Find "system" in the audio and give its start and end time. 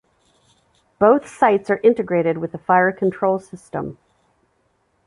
3.37-3.99